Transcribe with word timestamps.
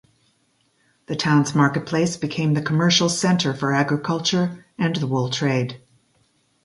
The 1.05 1.15
town's 1.15 1.53
Market 1.53 1.85
Place 1.85 2.17
became 2.17 2.55
the 2.55 2.61
commercial 2.63 3.07
centre 3.07 3.53
for 3.53 3.71
agriculture 3.71 4.65
and 4.75 4.95
the 4.95 5.05
wool 5.05 5.29
trade. 5.29 5.79